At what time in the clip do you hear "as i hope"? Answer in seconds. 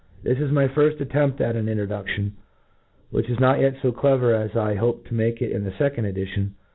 4.33-5.05